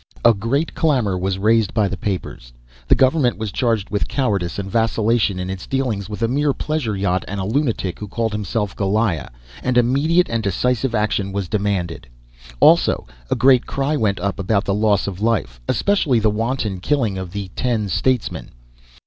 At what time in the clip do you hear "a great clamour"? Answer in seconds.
0.25-1.15